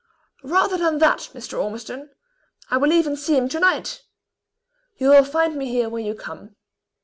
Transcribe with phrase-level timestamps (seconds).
[0.43, 1.63] "Rather than that, Mr.
[1.63, 2.09] Ormiston,
[2.71, 4.01] I will even see him tonight.
[4.97, 6.55] You will find me here when you come."